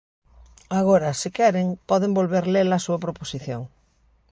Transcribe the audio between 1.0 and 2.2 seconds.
se queren, poden